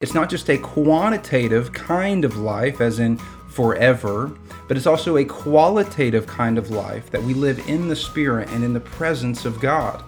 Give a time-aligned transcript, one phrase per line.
[0.00, 3.18] It's not just a quantitative kind of life, as in
[3.48, 4.32] forever,
[4.66, 8.64] but it's also a qualitative kind of life that we live in the Spirit and
[8.64, 10.02] in the presence of God.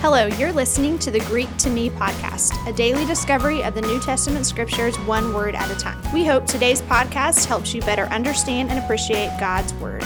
[0.00, 3.98] Hello, you're listening to the Greek to Me podcast, a daily discovery of the New
[3.98, 6.00] Testament scriptures one word at a time.
[6.14, 10.04] We hope today's podcast helps you better understand and appreciate God's Word.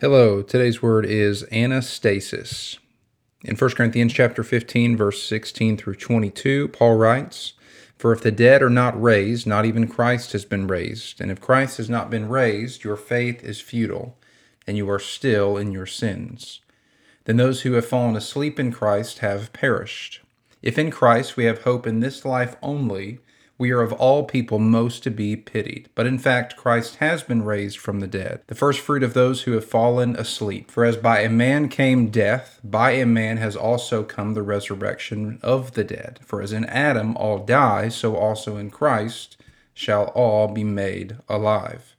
[0.00, 2.78] Hello, today's word is anastasis.
[3.42, 7.54] In 1 Corinthians chapter 15 verse 16 through 22, Paul writes,
[7.96, 11.40] "For if the dead are not raised, not even Christ has been raised, and if
[11.40, 14.16] Christ has not been raised, your faith is futile,
[14.68, 16.60] and you are still in your sins.
[17.24, 20.20] Then those who have fallen asleep in Christ have perished.
[20.62, 23.18] If in Christ we have hope in this life only,
[23.58, 25.90] we are of all people most to be pitied.
[25.94, 29.42] But in fact, Christ has been raised from the dead, the first fruit of those
[29.42, 30.70] who have fallen asleep.
[30.70, 35.40] For as by a man came death, by a man has also come the resurrection
[35.42, 36.20] of the dead.
[36.24, 39.36] For as in Adam all die, so also in Christ
[39.74, 41.96] shall all be made alive.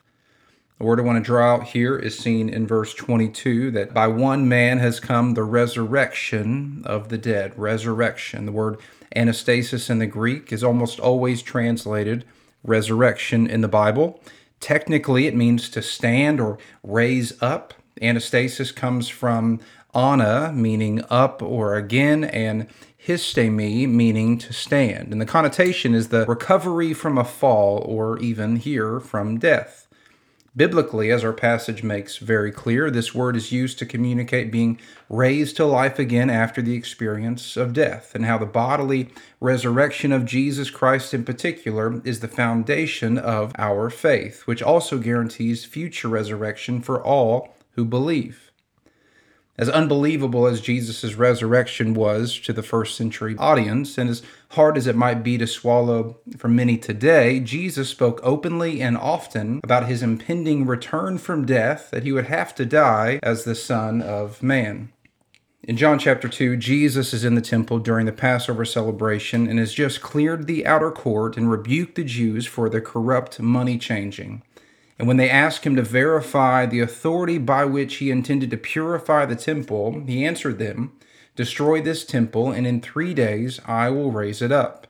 [0.79, 4.07] The word I want to draw out here is seen in verse 22 that by
[4.07, 7.51] one man has come the resurrection of the dead.
[7.59, 8.45] Resurrection.
[8.45, 8.79] The word
[9.13, 12.23] anastasis in the Greek is almost always translated
[12.63, 14.23] resurrection in the Bible.
[14.61, 17.73] Technically, it means to stand or raise up.
[18.01, 19.59] Anastasis comes from
[19.93, 22.67] ana, meaning up or again, and
[23.05, 25.11] histemi, meaning to stand.
[25.11, 29.88] And the connotation is the recovery from a fall or even here from death.
[30.55, 35.55] Biblically, as our passage makes very clear, this word is used to communicate being raised
[35.57, 40.69] to life again after the experience of death, and how the bodily resurrection of Jesus
[40.69, 47.01] Christ in particular is the foundation of our faith, which also guarantees future resurrection for
[47.01, 48.48] all who believe.
[49.59, 54.87] As unbelievable as Jesus' resurrection was to the first century audience, and as hard as
[54.87, 60.01] it might be to swallow for many today, Jesus spoke openly and often about his
[60.01, 64.93] impending return from death, that he would have to die as the Son of Man.
[65.61, 69.73] In John chapter 2, Jesus is in the temple during the Passover celebration and has
[69.73, 74.41] just cleared the outer court and rebuked the Jews for their corrupt money changing.
[74.99, 79.25] And when they asked him to verify the authority by which he intended to purify
[79.25, 80.91] the temple, he answered them,
[81.37, 84.87] Destroy this temple, and in three days I will raise it up.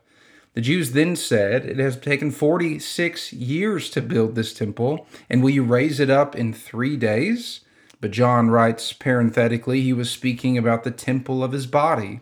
[0.56, 5.52] The Jews then said, It has taken 46 years to build this temple, and will
[5.52, 7.60] you raise it up in three days?
[8.02, 12.22] But John writes parenthetically, he was speaking about the temple of his body.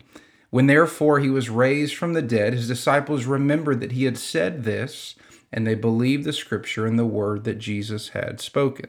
[0.49, 4.65] When therefore he was raised from the dead, his disciples remembered that he had said
[4.65, 5.15] this
[5.51, 8.87] and they believed the scripture and the word that Jesus had spoken.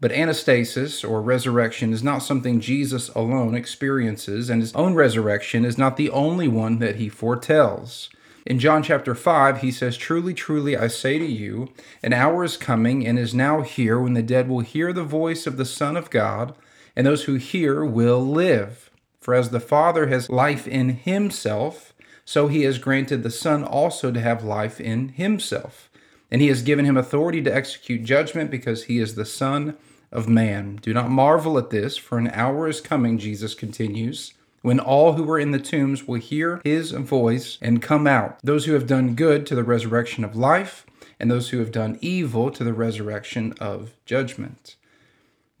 [0.00, 5.78] But anastasis, or resurrection, is not something Jesus alone experiences, and his own resurrection is
[5.78, 8.10] not the only one that he foretells.
[8.44, 11.68] In John chapter 5, he says, Truly, truly, I say to you,
[12.02, 15.46] an hour is coming and is now here when the dead will hear the voice
[15.46, 16.56] of the Son of God,
[16.96, 18.90] and those who hear will live.
[19.20, 21.91] For as the Father has life in himself,
[22.24, 25.90] so he has granted the Son also to have life in himself.
[26.30, 29.76] And he has given him authority to execute judgment because he is the Son
[30.10, 30.78] of Man.
[30.82, 35.28] Do not marvel at this, for an hour is coming, Jesus continues, when all who
[35.30, 39.14] are in the tombs will hear his voice and come out, those who have done
[39.14, 40.86] good to the resurrection of life,
[41.18, 44.76] and those who have done evil to the resurrection of judgment.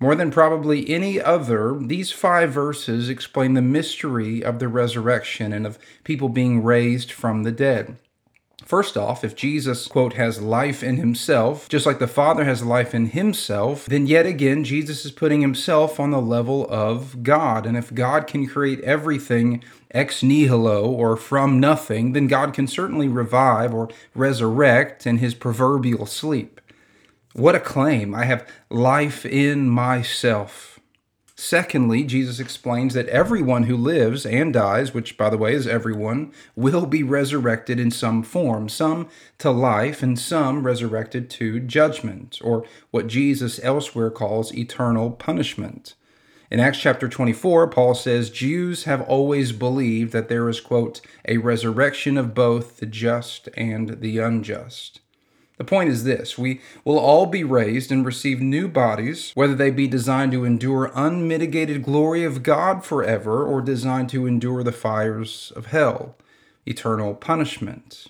[0.02, 5.64] More than probably any other, these five verses explain the mystery of the resurrection and
[5.64, 7.98] of people being raised from the dead.
[8.64, 12.96] First off, if Jesus, quote, has life in himself, just like the Father has life
[12.96, 17.64] in himself, then yet again, Jesus is putting himself on the level of God.
[17.64, 23.06] And if God can create everything ex nihilo or from nothing, then God can certainly
[23.06, 26.60] revive or resurrect in his proverbial sleep.
[27.34, 28.14] What a claim!
[28.14, 30.78] I have life in myself.
[31.34, 36.30] Secondly, Jesus explains that everyone who lives and dies, which by the way is everyone,
[36.54, 39.08] will be resurrected in some form, some
[39.38, 45.94] to life and some resurrected to judgment, or what Jesus elsewhere calls eternal punishment.
[46.50, 51.38] In Acts chapter 24, Paul says Jews have always believed that there is, quote, a
[51.38, 55.00] resurrection of both the just and the unjust.
[55.58, 59.70] The point is this we will all be raised and receive new bodies, whether they
[59.70, 65.52] be designed to endure unmitigated glory of God forever or designed to endure the fires
[65.54, 66.16] of hell.
[66.64, 68.06] eternal punishment.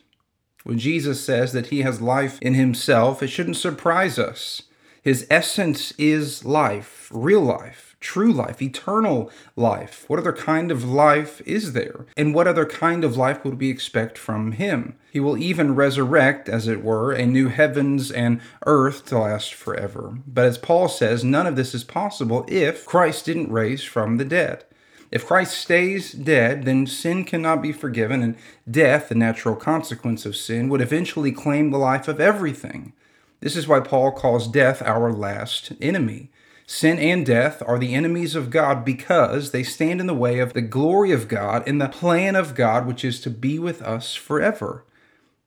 [0.65, 4.63] When Jesus says that he has life in himself, it shouldn't surprise us.
[5.03, 10.05] His essence is life, real life, true life, eternal life.
[10.09, 12.05] What other kind of life is there?
[12.17, 14.97] And what other kind of life would we expect from him?
[15.11, 20.19] He will even resurrect, as it were, a new heavens and earth to last forever.
[20.27, 24.25] But as Paul says, none of this is possible if Christ didn't raise from the
[24.25, 24.65] dead.
[25.11, 28.37] If Christ stays dead, then sin cannot be forgiven, and
[28.69, 32.95] death, the natural consequence of sin, would eventually claim the life of everything.
[33.41, 36.31] This is why Paul calls death our last enemy.
[36.75, 40.55] Sin and death are the enemies of God because they stand in the way of
[40.55, 44.15] the glory of God and the plan of God, which is to be with us
[44.15, 44.83] forever.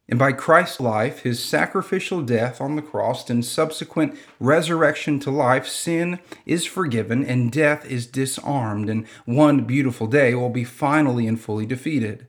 [0.07, 5.67] And by Christ's life, his sacrificial death on the cross, and subsequent resurrection to life,
[5.67, 11.41] sin is forgiven and death is disarmed, and one beautiful day will be finally and
[11.41, 12.27] fully defeated.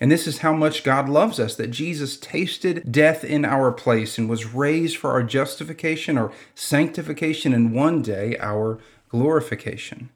[0.00, 4.18] And this is how much God loves us that Jesus tasted death in our place
[4.18, 8.78] and was raised for our justification or sanctification and one day our
[9.08, 10.10] glorification.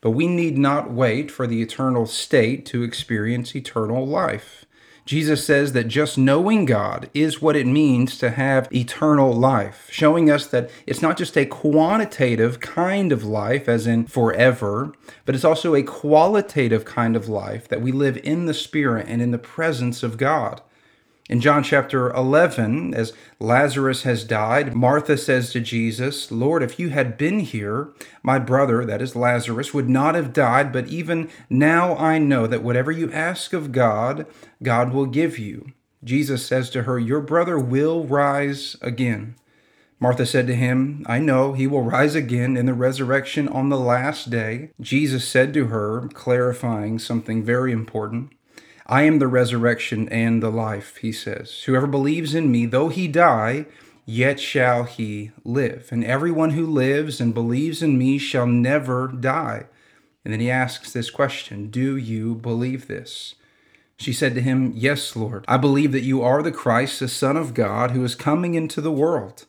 [0.00, 4.64] But we need not wait for the eternal state to experience eternal life.
[5.08, 10.30] Jesus says that just knowing God is what it means to have eternal life, showing
[10.30, 14.92] us that it's not just a quantitative kind of life, as in forever,
[15.24, 19.22] but it's also a qualitative kind of life that we live in the Spirit and
[19.22, 20.60] in the presence of God.
[21.28, 26.88] In John chapter 11, as Lazarus has died, Martha says to Jesus, Lord, if you
[26.88, 27.92] had been here,
[28.22, 32.62] my brother, that is Lazarus, would not have died, but even now I know that
[32.62, 34.26] whatever you ask of God,
[34.62, 35.72] God will give you.
[36.02, 39.34] Jesus says to her, Your brother will rise again.
[40.00, 43.78] Martha said to him, I know he will rise again in the resurrection on the
[43.78, 44.70] last day.
[44.80, 48.30] Jesus said to her, clarifying something very important,
[48.88, 51.62] I am the resurrection and the life, he says.
[51.64, 53.66] Whoever believes in me, though he die,
[54.06, 55.88] yet shall he live.
[55.92, 59.66] And everyone who lives and believes in me shall never die.
[60.24, 63.34] And then he asks this question Do you believe this?
[63.98, 65.44] She said to him, Yes, Lord.
[65.46, 68.80] I believe that you are the Christ, the Son of God, who is coming into
[68.80, 69.44] the world.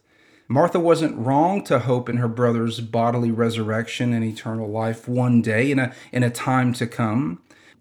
[0.50, 5.72] Martha wasn't wrong to hope in her brother's bodily resurrection and eternal life one day
[5.72, 7.40] in a, in a time to come.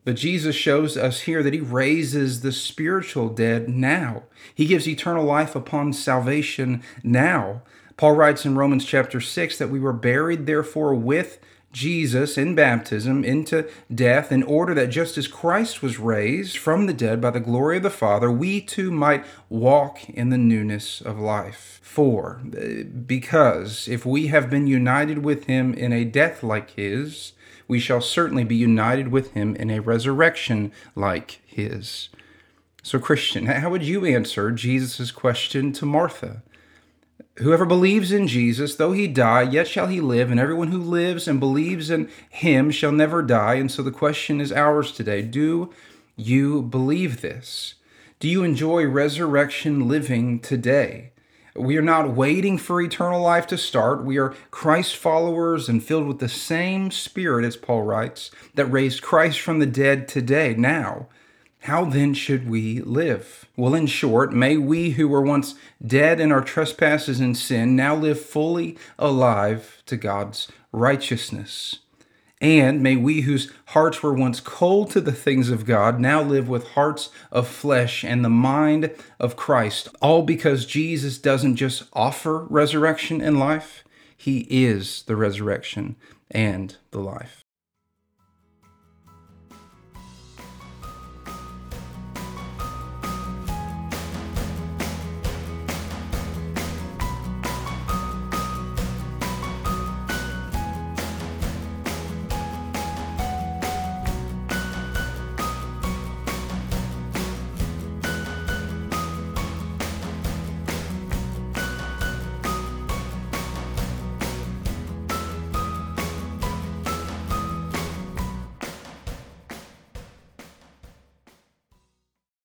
[0.09, 4.23] But Jesus shows us here that he raises the spiritual dead now.
[4.55, 7.61] He gives eternal life upon salvation now.
[7.99, 11.41] Paul writes in Romans chapter 6 that we were buried, therefore, with
[11.73, 16.95] Jesus in baptism into death, in order that just as Christ was raised from the
[16.95, 21.19] dead by the glory of the Father, we too might walk in the newness of
[21.19, 21.81] life.
[21.83, 27.35] For, eh, because if we have been united with him in a death like his,
[27.69, 32.09] we shall certainly be united with him in a resurrection like his.
[32.83, 36.43] So, Christian, how would you answer Jesus' question to Martha?
[37.37, 41.29] Whoever believes in Jesus, though he die, yet shall he live, and everyone who lives
[41.29, 43.55] and believes in him shall never die.
[43.55, 45.73] And so the question is ours today Do
[46.17, 47.75] you believe this?
[48.19, 51.13] Do you enjoy resurrection living today?
[51.59, 54.05] We are not waiting for eternal life to start.
[54.05, 59.03] We are Christ followers and filled with the same Spirit, as Paul writes, that raised
[59.03, 61.09] Christ from the dead today, now.
[61.63, 63.47] How then should we live?
[63.57, 67.97] Well, in short, may we who were once dead in our trespasses and sin now
[67.97, 71.81] live fully alive to God's righteousness.
[72.41, 76.49] And may we whose hearts were once cold to the things of God now live
[76.49, 82.45] with hearts of flesh and the mind of Christ, all because Jesus doesn't just offer
[82.45, 83.83] resurrection and life,
[84.17, 85.97] He is the resurrection
[86.31, 87.45] and the life.